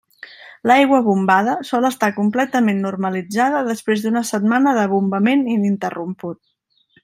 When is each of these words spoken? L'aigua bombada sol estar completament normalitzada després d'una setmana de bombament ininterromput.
L'aigua 0.69 1.01
bombada 1.07 1.53
sol 1.71 1.85
estar 1.89 2.09
completament 2.15 2.81
normalitzada 2.87 3.61
després 3.69 4.07
d'una 4.07 4.25
setmana 4.33 4.77
de 4.81 4.87
bombament 4.97 5.49
ininterromput. 5.59 6.43